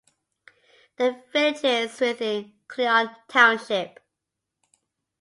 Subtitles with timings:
[0.95, 3.99] The village is within Cleon Township.